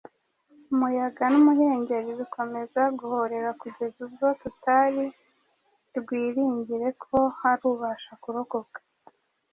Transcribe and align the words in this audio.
umuyaga 0.73 1.23
n’umuhengeri 1.31 2.09
bikomeza 2.19 2.81
guhorera 2.99 3.49
kugeza 3.61 3.97
ubwo 4.07 4.25
tutari 4.41 5.05
rwiringiye 5.97 6.87
ko 7.03 7.17
hari 7.39 7.63
ubasha 7.73 8.11
kurokoka.” 8.23 8.77